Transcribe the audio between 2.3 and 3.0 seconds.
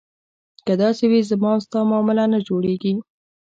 نه جوړېږي.